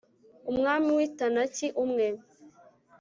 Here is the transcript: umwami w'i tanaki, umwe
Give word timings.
umwami 0.51 0.89
w'i 0.97 1.09
tanaki, 1.17 1.67
umwe 1.83 2.05